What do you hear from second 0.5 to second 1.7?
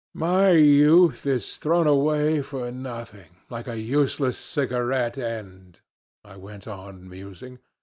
youth is